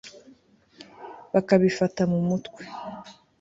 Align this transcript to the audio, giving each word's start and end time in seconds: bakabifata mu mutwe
bakabifata 1.33 2.01
mu 2.11 2.19
mutwe 2.27 2.61